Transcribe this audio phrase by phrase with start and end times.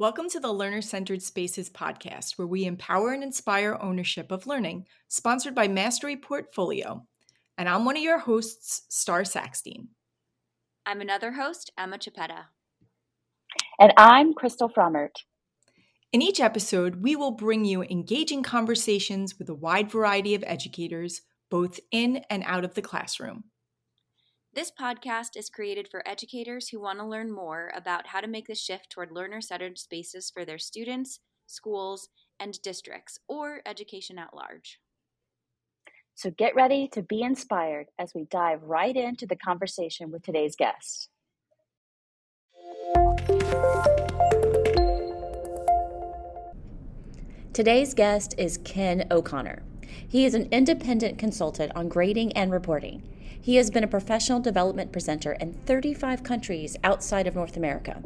[0.00, 4.86] Welcome to the Learner Centered Spaces podcast, where we empower and inspire ownership of learning,
[5.08, 7.06] sponsored by Mastery Portfolio.
[7.58, 9.88] And I'm one of your hosts, Starr Sackstein.
[10.86, 12.44] I'm another host, Emma Chiappetta.
[13.78, 15.16] And I'm Crystal Frommert.
[16.14, 21.20] In each episode, we will bring you engaging conversations with a wide variety of educators,
[21.50, 23.44] both in and out of the classroom.
[24.52, 28.48] This podcast is created for educators who want to learn more about how to make
[28.48, 32.08] the shift toward learner centered spaces for their students, schools,
[32.40, 34.80] and districts, or education at large.
[36.16, 40.56] So get ready to be inspired as we dive right into the conversation with today's
[40.56, 41.10] guest.
[47.52, 49.62] Today's guest is Ken O'Connor.
[50.06, 53.02] He is an independent consultant on grading and reporting.
[53.40, 58.02] He has been a professional development presenter in 35 countries outside of North America,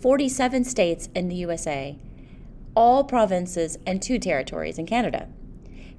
[0.00, 1.96] 47 states in the USA,
[2.74, 5.28] all provinces, and two territories in Canada.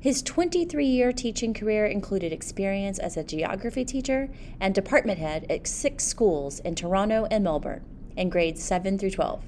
[0.01, 4.29] His 23 year teaching career included experience as a geography teacher
[4.59, 7.83] and department head at six schools in Toronto and Melbourne
[8.15, 9.43] in grades 7 through 12.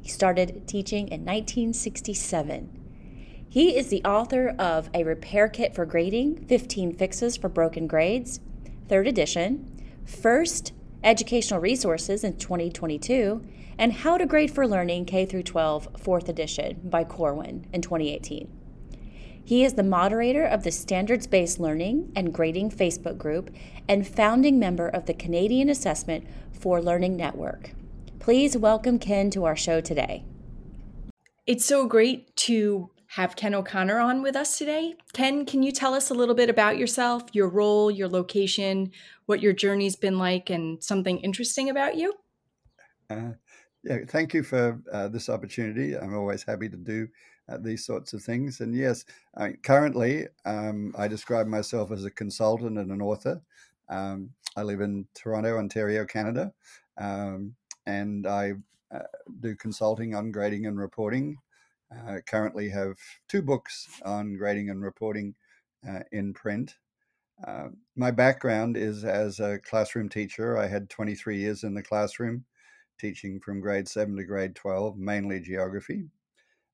[0.00, 2.81] He started teaching in 1967.
[3.52, 8.40] He is the author of A Repair Kit for Grading 15 Fixes for Broken Grades,
[8.88, 9.70] third edition,
[10.06, 10.72] First
[11.04, 13.44] Educational Resources in 2022,
[13.76, 18.50] and How to Grade for Learning K through 12 fourth edition by Corwin in 2018.
[19.44, 23.50] He is the moderator of the Standards Based Learning and Grading Facebook group
[23.86, 26.26] and founding member of the Canadian Assessment
[26.58, 27.72] for Learning Network.
[28.18, 30.24] Please welcome Ken to our show today.
[31.46, 34.94] It's so great to have Ken O'Connor on with us today.
[35.12, 38.90] Ken, can you tell us a little bit about yourself, your role, your location,
[39.26, 42.14] what your journey's been like, and something interesting about you?
[43.10, 43.32] Uh,
[43.84, 45.94] yeah, thank you for uh, this opportunity.
[45.94, 47.06] I'm always happy to do
[47.50, 48.62] uh, these sorts of things.
[48.62, 49.04] And yes,
[49.62, 53.42] currently um, I describe myself as a consultant and an author.
[53.90, 56.50] Um, I live in Toronto, Ontario, Canada,
[56.96, 57.54] um,
[57.84, 58.54] and I
[58.90, 59.00] uh,
[59.40, 61.36] do consulting on grading and reporting
[62.08, 62.96] uh, currently have
[63.28, 65.34] two books on grading and reporting
[65.88, 66.76] uh, in print.
[67.46, 70.56] Uh, my background is as a classroom teacher.
[70.56, 72.44] I had 23 years in the classroom,
[72.98, 76.04] teaching from grade 7 to grade 12, mainly geography.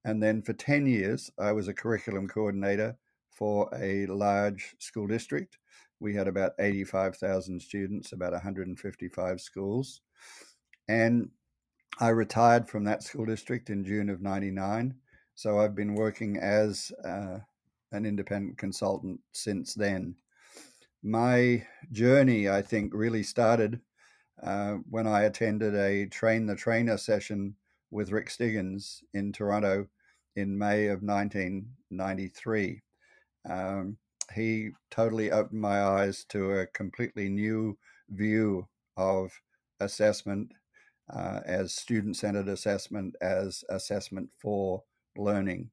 [0.05, 2.97] And then for 10 years, I was a curriculum coordinator
[3.31, 5.59] for a large school district.
[6.01, 10.01] We had about 85,000 students, about 155 schools.
[10.89, 11.31] And
[11.99, 14.95] I retired from that school district in June of 99
[15.39, 17.39] so I've been working as uh,
[17.93, 20.17] an independent consultant since then.
[21.05, 23.81] My journey, I think, really started
[24.43, 27.55] uh, when I attended a train the trainer session
[27.93, 29.87] with Rick Stiggins in Toronto
[30.35, 32.83] in May of 1993.
[33.49, 33.97] Um,
[34.35, 37.79] he totally opened my eyes to a completely new
[38.11, 38.67] view
[38.97, 39.31] of
[39.79, 40.51] assessment
[41.15, 44.83] uh, as student centered assessment, as assessment for
[45.19, 45.71] learning.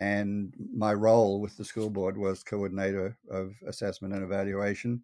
[0.00, 5.02] And my role with the school board was coordinator of assessment and evaluation.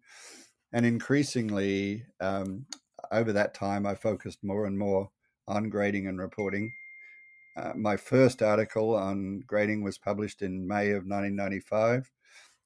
[0.71, 2.65] And increasingly, um,
[3.11, 5.09] over that time, I focused more and more
[5.47, 6.71] on grading and reporting.
[7.55, 12.09] Uh, my first article on grading was published in May of 1995.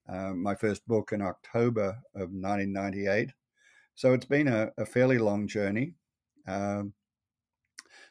[0.10, 3.32] Uh, my first book in October of 1998.
[3.96, 5.94] So it's been a, a fairly long journey.
[6.48, 6.94] Um,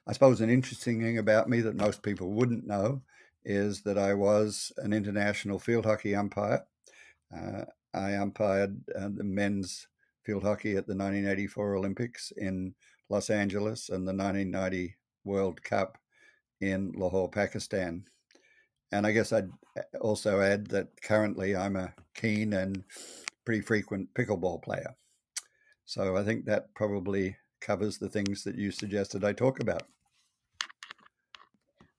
[0.09, 3.03] I suppose an interesting thing about me that most people wouldn't know
[3.45, 6.65] is that I was an international field hockey umpire.
[7.37, 9.89] Uh, I umpired uh, the men's
[10.25, 12.75] field hockey at the 1984 Olympics in
[13.09, 15.99] Los Angeles and the 1990 World Cup
[16.61, 18.05] in Lahore, Pakistan.
[18.93, 22.85] And I guess I'd uh, also add that currently I'm a keen and
[23.45, 24.95] pretty frequent pickleball player.
[25.85, 29.83] So I think that probably covers the things that you suggested I talk about.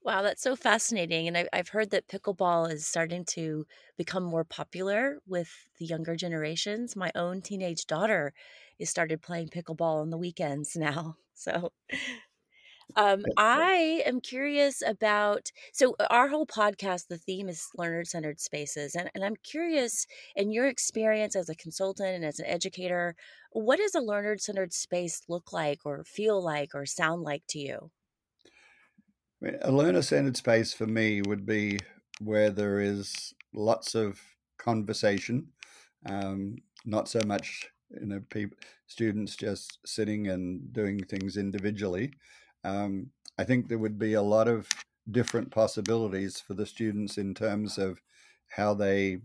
[0.08, 1.28] Wow, that's so fascinating.
[1.28, 3.68] And I, I've heard that pickleball is starting to
[3.98, 6.96] become more popular with the younger generations.
[6.96, 8.34] My own teenage daughter
[8.80, 11.18] is started playing pickleball on the weekends now.
[11.34, 11.74] So
[12.96, 18.40] um, I am curious about so uh, our whole podcast, the theme is learner centered
[18.40, 18.96] spaces.
[18.96, 23.16] And, and I'm curious in your experience as a consultant and as an educator,
[23.52, 27.60] what does a learner centered space look like or feel like or sound like to
[27.60, 27.92] you?
[29.62, 31.80] A learner centered space for me would be
[32.20, 34.20] where there is lots of
[34.58, 35.50] conversation,
[36.08, 38.58] um, not so much you know people
[38.88, 42.12] students just sitting and doing things individually,
[42.64, 44.68] um, I think there would be a lot of
[45.12, 48.02] different possibilities for the students in terms of
[48.50, 49.20] how they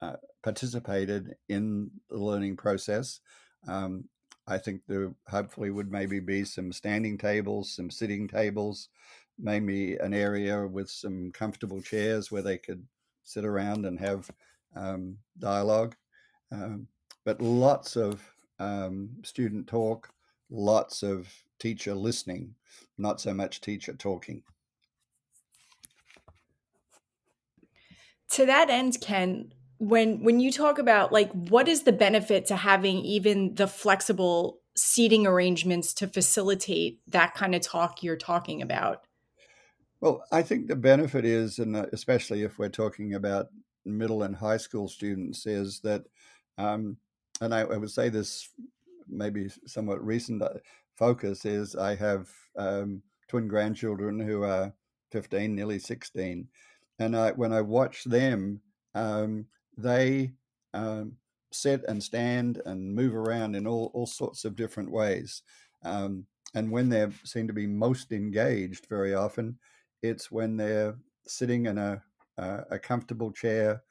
[0.00, 3.20] uh, participated in the learning process.
[3.66, 4.04] Um,
[4.46, 8.88] I think there hopefully would maybe be some standing tables, some sitting tables,
[9.38, 12.86] maybe an area with some comfortable chairs where they could
[13.24, 14.30] sit around and have
[14.74, 15.94] um, dialogue.
[16.52, 16.88] Um,
[17.24, 18.22] but lots of
[18.58, 20.10] um, student talk,
[20.50, 21.28] lots of
[21.58, 22.54] teacher listening,
[22.96, 24.42] not so much teacher talking.
[28.30, 32.56] To that end, Ken, when when you talk about like what is the benefit to
[32.56, 39.05] having even the flexible seating arrangements to facilitate that kind of talk you're talking about?
[40.00, 43.48] Well, I think the benefit is, and uh, especially if we're talking about
[43.84, 46.04] middle and high school students, is that,
[46.58, 46.98] um,
[47.40, 48.50] and I, I, would say this
[49.08, 50.50] maybe somewhat recent uh,
[50.96, 54.72] focus is I have um, twin grandchildren who are
[55.12, 56.48] 15, nearly 16.
[56.98, 58.60] And I, when I watch them,
[58.94, 59.46] um,
[59.78, 60.32] they
[60.74, 61.12] um,
[61.52, 65.42] sit and stand and move around in all, all sorts of different ways.
[65.84, 69.58] Um, and when they seem to be most engaged very often,
[70.08, 72.02] it's when they're sitting in a,
[72.38, 73.82] a, a comfortable chair,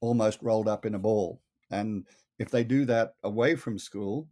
[0.00, 1.40] almost rolled up in a ball.
[1.70, 2.06] And
[2.38, 4.28] if they do that away from school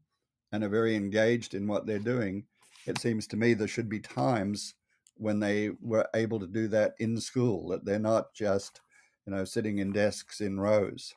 [0.53, 2.45] and are very engaged in what they're doing,
[2.87, 4.75] it seems to me there should be times
[5.17, 8.81] when they were able to do that in school, that they're not just,
[9.27, 11.15] you know, sitting in desks in rows,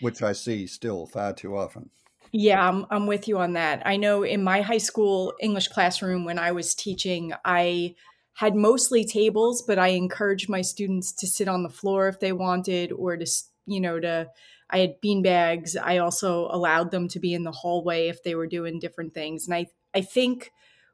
[0.00, 1.90] which I see still far too often.
[2.30, 3.82] Yeah, I'm, I'm with you on that.
[3.86, 7.94] I know in my high school English classroom when I was teaching, I
[8.38, 12.30] had mostly tables, but I encouraged my students to sit on the floor if they
[12.30, 13.26] wanted or to,
[13.66, 14.28] you know, to,
[14.70, 15.76] I had bean bags.
[15.76, 19.48] I also allowed them to be in the hallway if they were doing different things.
[19.48, 20.52] And I, I think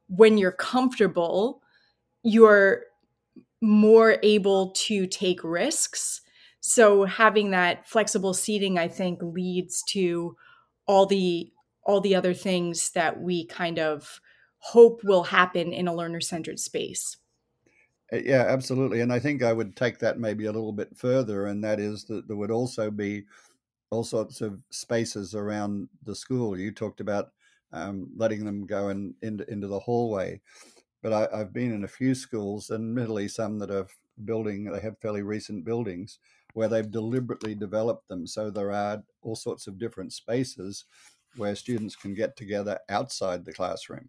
[0.08, 1.60] when you're comfortable,
[2.22, 2.84] you're
[3.60, 6.22] more able to take risks.
[6.60, 10.34] So having that flexible seating, I think, leads to
[10.86, 11.52] all the
[11.82, 14.18] all the other things that we kind of
[14.60, 17.18] hope will happen in a learner centered space.
[18.12, 19.00] Uh, yeah, absolutely.
[19.00, 22.04] And I think I would take that maybe a little bit further, and that is
[22.04, 23.24] that there would also be
[23.90, 26.58] all sorts of spaces around the school.
[26.58, 27.32] You talked about
[27.72, 30.40] um, letting them go in, into, into the hallway,
[31.02, 33.86] but I, have been in a few schools, and admittedly some that are
[34.24, 36.18] building, they have fairly recent buildings
[36.54, 40.84] where they've deliberately developed them so there are all sorts of different spaces
[41.36, 44.08] where students can get together outside the classroom.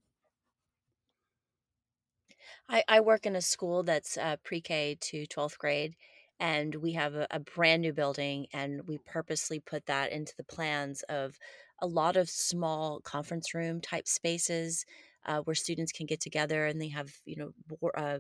[2.68, 5.96] I, I work in a school that's uh, pre-K to 12th grade,
[6.40, 10.44] and we have a, a brand new building, and we purposely put that into the
[10.44, 11.38] plans of
[11.80, 14.86] a lot of small conference room type spaces
[15.26, 17.52] uh, where students can get together and they have you know
[17.96, 18.20] uh,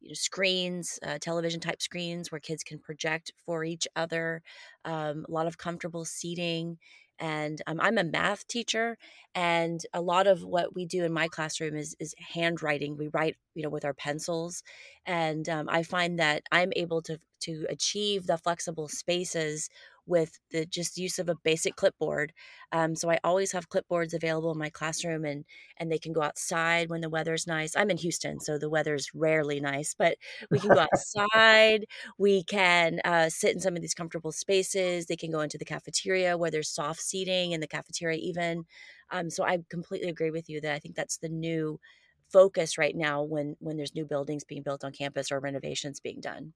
[0.00, 4.42] you know, screens, uh, television type screens where kids can project for each other,
[4.84, 6.78] um, a lot of comfortable seating,
[7.18, 8.96] and um, i'm a math teacher
[9.34, 12.96] and a lot of what we do in my classroom is is handwriting.
[12.96, 14.62] We write you know with our pencils
[15.06, 19.68] and um, i find that i'm able to to achieve the flexible spaces
[20.06, 22.32] with the just use of a basic clipboard.
[22.72, 25.44] Um, so I always have clipboards available in my classroom, and
[25.78, 27.74] and they can go outside when the weather's nice.
[27.76, 30.16] I'm in Houston, so the weather's rarely nice, but
[30.50, 31.86] we can go outside.
[32.18, 35.06] we can uh, sit in some of these comfortable spaces.
[35.06, 38.64] They can go into the cafeteria where there's soft seating in the cafeteria, even.
[39.10, 41.80] Um, so I completely agree with you that I think that's the new
[42.28, 46.20] focus right now when when there's new buildings being built on campus or renovations being
[46.20, 46.52] done.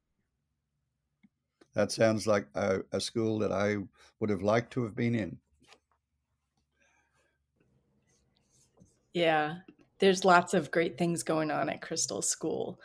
[1.74, 3.76] That sounds like a, a school that I
[4.18, 5.38] would have liked to have been in.
[9.12, 9.56] Yeah,
[9.98, 12.80] there's lots of great things going on at Crystal School.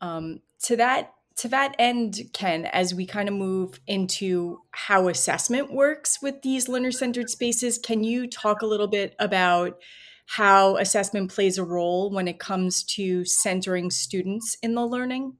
[0.00, 5.70] Um, to that to that end, Ken, as we kind of move into how assessment
[5.70, 9.78] works with these learner centered spaces, can you talk a little bit about
[10.26, 15.36] how assessment plays a role when it comes to centering students in the learning?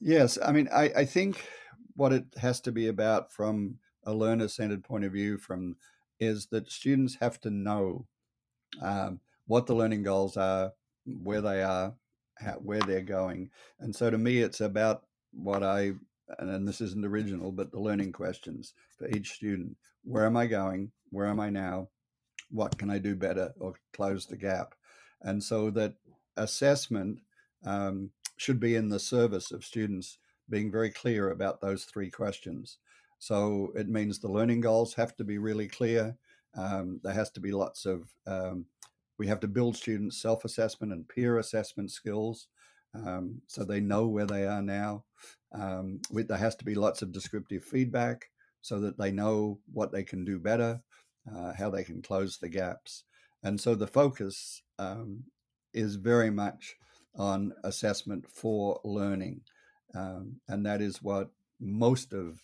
[0.00, 1.44] Yes, I mean, I, I think
[1.96, 5.76] what it has to be about from a learner-centered point of view, from
[6.20, 8.06] is that students have to know
[8.80, 10.72] um, what the learning goals are,
[11.04, 11.94] where they are,
[12.38, 13.50] how, where they're going,
[13.80, 15.92] and so to me, it's about what I
[16.38, 20.92] and this isn't original, but the learning questions for each student: Where am I going?
[21.10, 21.88] Where am I now?
[22.50, 24.74] What can I do better or close the gap?
[25.22, 25.94] And so that
[26.36, 27.20] assessment
[27.64, 30.18] um, should be in the service of students
[30.48, 32.78] being very clear about those three questions.
[33.18, 36.16] So it means the learning goals have to be really clear.
[36.56, 38.64] Um, there has to be lots of um,
[39.18, 42.46] we have to build students' self assessment and peer assessment skills
[42.94, 45.04] um, so they know where they are now.
[45.52, 48.30] Um, there has to be lots of descriptive feedback
[48.62, 50.80] so that they know what they can do better,
[51.34, 53.04] uh, how they can close the gaps.
[53.42, 55.24] And so the focus um,
[55.72, 56.76] is very much
[57.18, 59.42] on assessment for learning.
[59.94, 62.40] Um, and that is what most of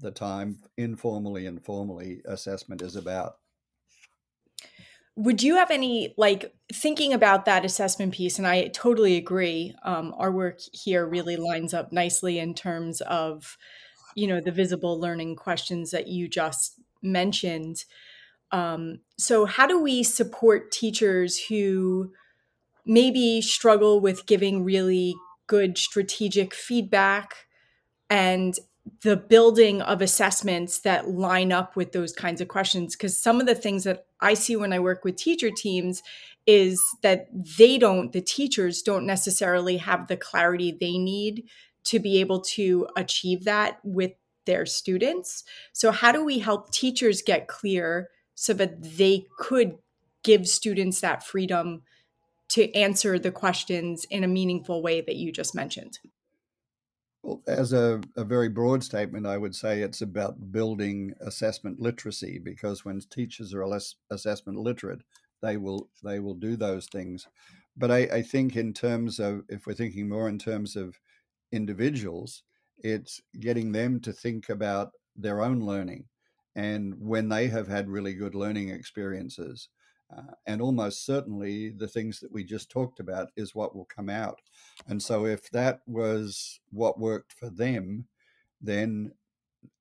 [0.00, 3.36] the time, informally and formally, assessment is about.
[5.16, 8.38] Would you have any, like, thinking about that assessment piece?
[8.38, 9.74] And I totally agree.
[9.82, 13.58] Um, our work here really lines up nicely in terms of,
[14.14, 17.84] you know, the visible learning questions that you just mentioned.
[18.52, 22.12] Um, so, how do we support teachers who
[22.84, 25.14] maybe struggle with giving really
[25.46, 27.46] good strategic feedback
[28.10, 28.58] and
[29.02, 32.96] the building of assessments that line up with those kinds of questions.
[32.96, 36.02] Because some of the things that i see when i work with teacher teams
[36.46, 41.44] is that they don't the teachers don't necessarily have the clarity they need
[41.84, 44.12] to be able to achieve that with
[44.44, 45.44] their students.
[45.72, 49.78] So how do we help teachers get clear so that they could
[50.24, 51.82] give students that freedom
[52.52, 55.98] to answer the questions in a meaningful way that you just mentioned?
[57.22, 62.38] Well, as a, a very broad statement, I would say it's about building assessment literacy
[62.38, 65.02] because when teachers are less assessment literate,
[65.40, 67.26] they will they will do those things.
[67.76, 70.98] But I, I think in terms of if we're thinking more in terms of
[71.52, 72.42] individuals,
[72.78, 76.04] it's getting them to think about their own learning
[76.54, 79.68] and when they have had really good learning experiences
[80.16, 84.10] uh, and almost certainly the things that we just talked about is what will come
[84.10, 84.40] out.
[84.86, 88.06] And so, if that was what worked for them,
[88.60, 89.12] then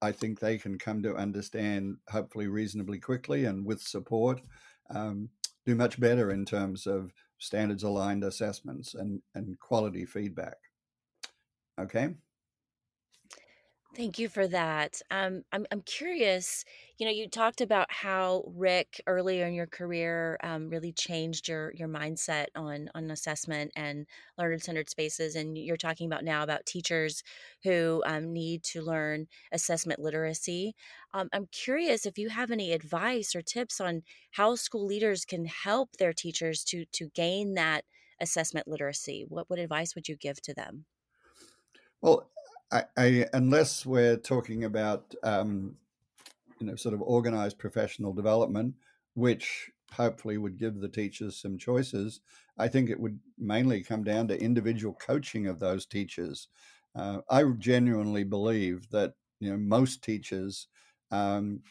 [0.02, 4.42] I think they can come to understand, hopefully, reasonably quickly and with support,
[4.90, 5.30] um,
[5.66, 10.58] do much better in terms of standards aligned assessments and, and quality feedback.
[11.80, 12.16] Okay.
[13.94, 15.02] Thank you for that.
[15.12, 16.64] Um, I'm I'm curious.
[16.98, 21.74] You know, you talked about how Rick earlier in your career um, really changed your
[21.76, 24.08] your mindset on on assessment and
[24.38, 27.22] learner centered spaces, and you're talking about now about teachers
[27.64, 30.74] who um, need to learn assessment literacy.
[31.14, 35.46] Um, I'm curious if you have any advice or tips on how school leaders can
[35.46, 37.84] help their teachers to to gain that
[38.22, 39.26] assessment literacy.
[39.28, 40.86] What what advice would you give to them?
[42.02, 42.30] Well,
[42.72, 45.76] I, I, unless we're talking about um,
[46.60, 48.76] you know sort of organized professional development,
[49.14, 52.22] which hopefully would give the teachers some choices,
[52.58, 56.48] I think it would mainly come down to individual coaching of those teachers.
[56.96, 60.68] Uh, I genuinely believe that you know most teachers
[61.12, 61.62] um,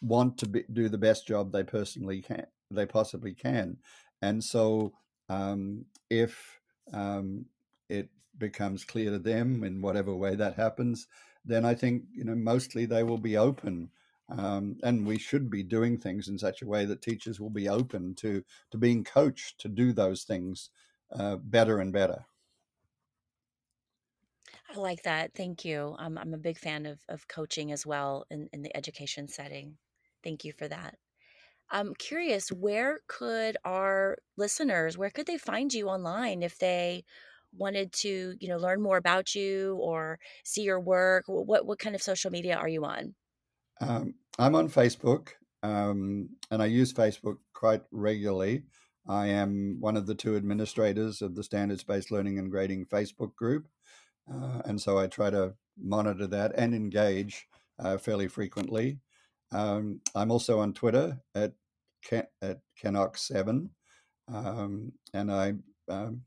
[0.00, 3.78] want to be, do the best job they personally can, they possibly can,
[4.22, 4.92] and so
[5.28, 6.60] um, if
[6.92, 7.44] um,
[7.90, 11.06] it becomes clear to them in whatever way that happens,
[11.44, 13.92] then I think you know mostly they will be open,
[14.28, 17.68] um, and we should be doing things in such a way that teachers will be
[17.68, 20.70] open to to being coached to do those things
[21.12, 22.26] uh, better and better.
[24.68, 25.34] I like that.
[25.34, 25.94] Thank you.
[25.98, 29.78] I'm I'm a big fan of of coaching as well in in the education setting.
[30.22, 30.98] Thank you for that.
[31.70, 37.04] I'm curious, where could our listeners, where could they find you online if they
[37.56, 41.94] wanted to, you know, learn more about you or see your work, what what kind
[41.94, 43.14] of social media are you on?
[43.80, 45.28] Um, I'm on Facebook,
[45.62, 48.64] um, and I use Facebook quite regularly.
[49.08, 53.34] I am one of the two administrators of the Standards Based Learning and Grading Facebook
[53.34, 53.68] group,
[54.32, 57.46] uh, and so I try to monitor that and engage
[57.78, 58.98] uh, fairly frequently.
[59.52, 61.54] Um, I'm also on Twitter at
[62.04, 63.70] Ken, at kenoc7,
[64.32, 65.54] um, and I
[65.88, 66.22] um,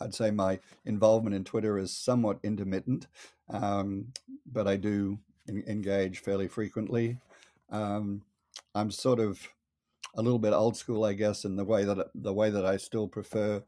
[0.00, 3.06] I'd say my involvement in Twitter is somewhat intermittent,
[3.50, 4.12] um,
[4.52, 7.18] but I do in, engage fairly frequently.
[7.70, 8.22] Um,
[8.74, 9.40] I'm sort of
[10.14, 12.76] a little bit old school, I guess, in the way that the way that I
[12.76, 13.62] still prefer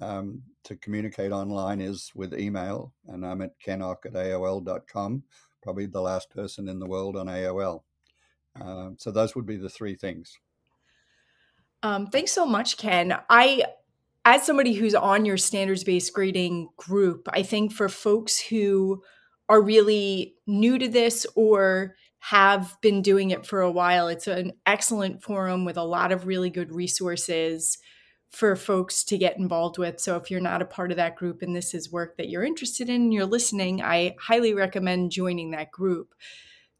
[0.00, 5.22] um, to communicate online is with email, and I'm at kenock at AOL.com,
[5.62, 7.82] probably the last person in the world on AOL.
[8.60, 10.38] Uh, so those would be the three things.
[11.82, 13.16] Um, thanks so much, Ken.
[13.28, 13.64] I
[14.26, 19.02] as somebody who's on your standards based grading group, I think for folks who
[19.48, 24.52] are really new to this or have been doing it for a while, it's an
[24.66, 27.78] excellent forum with a lot of really good resources
[28.28, 30.00] for folks to get involved with.
[30.00, 32.42] So if you're not a part of that group and this is work that you're
[32.42, 36.14] interested in and you're listening, I highly recommend joining that group.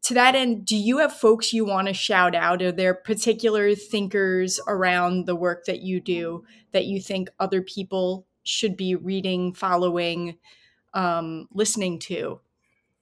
[0.03, 2.61] To that end, do you have folks you want to shout out?
[2.61, 8.25] Are there particular thinkers around the work that you do that you think other people
[8.43, 10.37] should be reading, following,
[10.93, 12.39] um, listening to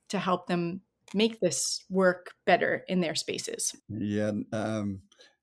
[0.10, 0.82] to help them
[1.14, 3.76] make this work better in their spaces?
[3.90, 5.02] Yeah, um,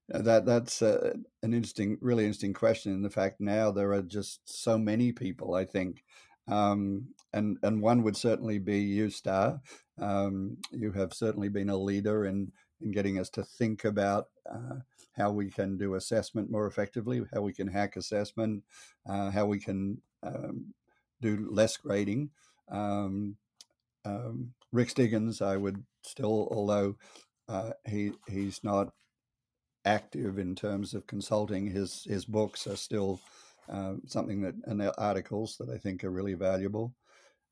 [0.09, 2.93] that that's uh, an interesting, really interesting question.
[2.93, 5.55] In the fact now there are just so many people.
[5.55, 6.05] I think,
[6.49, 9.61] um, and and one would certainly be you, Starr.
[10.03, 14.81] Um, you have certainly been a leader in in getting us to think about uh,
[15.17, 18.65] how we can do assessment more effectively, how we can hack assessment,
[19.09, 20.75] uh, how we can um,
[21.21, 22.31] do less grading.
[22.69, 23.37] Um,
[24.05, 26.97] um, Rick Stiggins, I would still, although
[27.49, 28.93] uh, he he's not
[29.85, 33.21] active in terms of consulting, his his books are still
[33.69, 36.93] uh, something that and articles that I think are really valuable.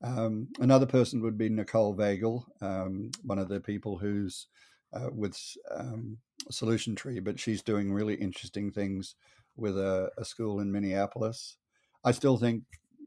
[0.02, 4.46] Um, another person would be Nicole Vagle, um, one of the people who's
[4.92, 5.38] uh, with
[5.74, 6.16] um,
[6.50, 9.14] Solution Tree, but she's doing really interesting things
[9.56, 11.56] with a, a, school in Minneapolis.
[12.02, 12.62] I still think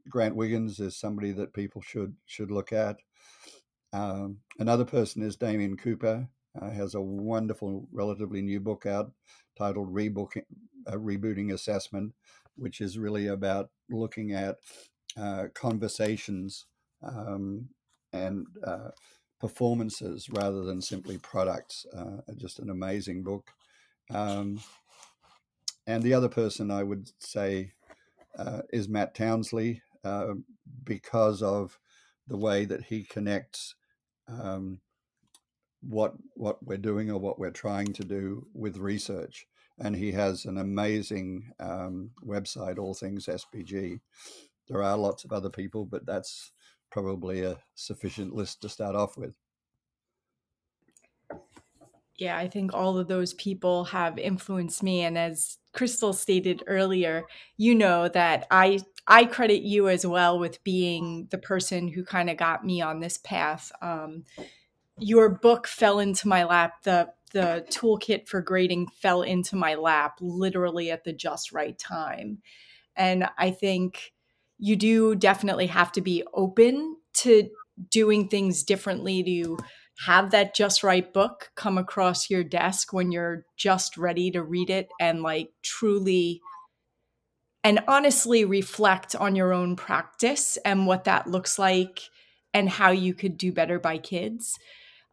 [0.08, 2.96] Grant Wiggins is somebody that people should should look at.
[3.92, 6.28] Um, another person is Damian Cooper.
[6.60, 9.10] Uh, has a wonderful, relatively new book out
[9.58, 10.44] titled Rebooking,
[10.86, 12.12] uh, Rebooting Assessment,
[12.56, 14.58] which is really about looking at
[15.16, 16.66] uh, conversations
[17.04, 17.68] um,
[18.12, 18.90] and uh,
[19.40, 21.86] performances rather than simply products.
[21.96, 23.50] Uh, just an amazing book.
[24.10, 24.60] Um,
[25.86, 27.72] and the other person I would say
[28.38, 30.34] uh, is Matt Townsley uh,
[30.84, 31.78] because of
[32.26, 33.74] the way that he connects
[34.28, 34.80] um,
[35.82, 39.46] what what we're doing or what we're trying to do with research.
[39.78, 44.00] And he has an amazing um, website, All Things SBG.
[44.68, 46.52] There are lots of other people, but that's
[46.94, 49.34] probably a sufficient list to start off with.
[52.16, 55.00] Yeah, I think all of those people have influenced me.
[55.00, 57.24] And as Crystal stated earlier,
[57.56, 58.78] you know that I
[59.08, 63.00] I credit you as well with being the person who kind of got me on
[63.00, 63.72] this path.
[63.82, 64.24] Um,
[65.00, 66.84] your book fell into my lap.
[66.84, 72.40] The the toolkit for grading fell into my lap literally at the just right time.
[72.94, 74.13] And I think
[74.64, 77.50] you do definitely have to be open to
[77.90, 79.58] doing things differently to
[80.06, 84.70] have that just right book come across your desk when you're just ready to read
[84.70, 86.40] it and like truly
[87.62, 92.00] and honestly reflect on your own practice and what that looks like
[92.54, 94.58] and how you could do better by kids.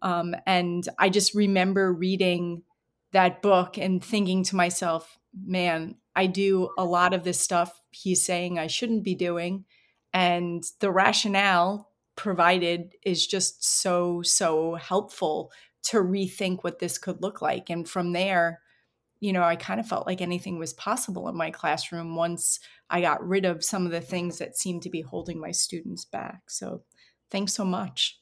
[0.01, 2.63] Um, and I just remember reading
[3.11, 8.23] that book and thinking to myself, man, I do a lot of this stuff he's
[8.25, 9.65] saying I shouldn't be doing.
[10.13, 15.51] And the rationale provided is just so, so helpful
[15.83, 17.69] to rethink what this could look like.
[17.69, 18.59] And from there,
[19.19, 23.01] you know, I kind of felt like anything was possible in my classroom once I
[23.01, 26.41] got rid of some of the things that seemed to be holding my students back.
[26.49, 26.83] So
[27.29, 28.19] thanks so much.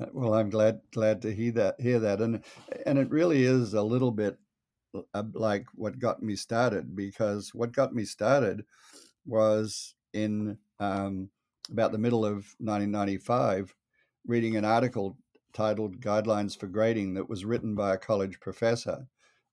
[0.00, 2.42] Uh, well, I'm glad glad to hear that hear that, and
[2.86, 4.38] and it really is a little bit
[5.34, 8.64] like what got me started because what got me started
[9.26, 11.30] was in um,
[11.70, 13.74] about the middle of 1995,
[14.26, 15.16] reading an article
[15.52, 19.06] titled "Guidelines for Grading" that was written by a college professor,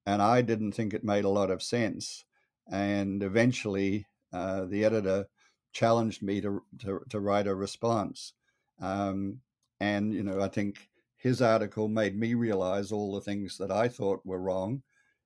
[0.05, 2.25] and I didn't think it made a lot of sense,
[2.71, 5.25] and eventually uh, the editor
[5.71, 8.33] challenged me to, to, to write a response.
[8.81, 9.41] Um,
[9.79, 13.87] and, you know, I think his article made me realize all the things that I
[13.87, 14.83] thought were wrong.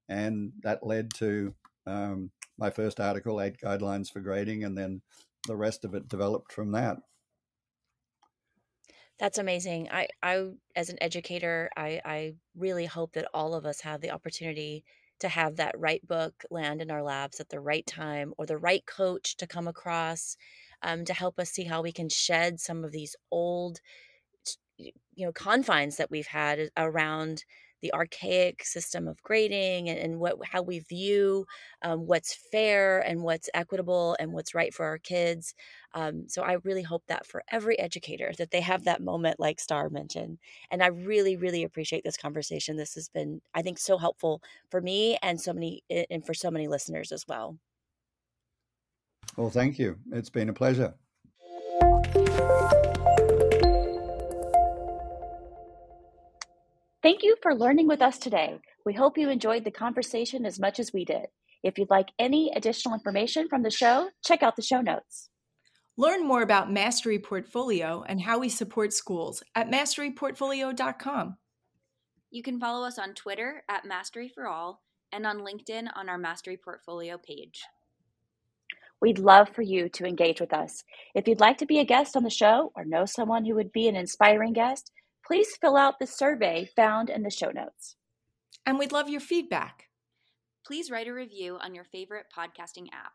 [0.10, 1.54] And that led to
[1.86, 5.02] um, my first article, Eight Guidelines for Grading, and then
[5.48, 6.98] the rest of it developed from that.
[9.20, 9.89] That's amazing.
[9.92, 14.12] I, I, as an educator, I, I really hope that all of us have the
[14.12, 14.84] opportunity
[15.20, 18.58] to have that right book land in our labs at the right time or the
[18.58, 20.36] right coach to come across
[20.82, 23.80] um, to help us see how we can shed some of these old
[24.78, 27.46] you know confines that we've had around
[27.84, 31.46] the archaic system of grading and, and what how we view
[31.84, 35.54] um, what's fair and what's equitable and what's right for our kids.
[35.93, 39.60] Um, so I really hope that for every educator that they have that moment like
[39.60, 40.39] Starr mentioned.
[40.72, 42.78] And I really, really appreciate this conversation.
[42.78, 44.41] This has been, I think, so helpful
[44.72, 47.58] for me and so many and for so many listeners as well.
[49.36, 49.98] Well, thank you.
[50.12, 50.93] It's been a pleasure.
[57.04, 58.62] Thank you for learning with us today.
[58.86, 61.26] We hope you enjoyed the conversation as much as we did.
[61.62, 65.30] If you'd like any additional information from the show, check out the show notes.
[65.98, 71.36] Learn more about Mastery Portfolio and how we support schools at masteryportfolio.com.
[72.32, 76.18] You can follow us on Twitter at Mastery for All and on LinkedIn on our
[76.18, 77.63] Mastery Portfolio page.
[79.02, 80.86] We'd love for you to engage with us.
[81.13, 83.74] If you'd like to be a guest on the show or know someone who would
[83.74, 84.89] be an inspiring guest,
[85.26, 87.96] please fill out the survey found in the show notes.
[88.66, 89.90] And we'd love your feedback.
[90.66, 93.14] Please write a review on your favorite podcasting app.